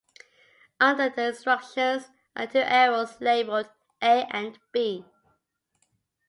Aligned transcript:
Under 0.79 1.09
the 1.11 1.27
instructions 1.27 2.09
are 2.35 2.47
two 2.47 2.57
arrows 2.57 3.21
labeled 3.21 3.69
"A" 4.01 4.25
and 4.35 4.57
"B". 4.71 5.05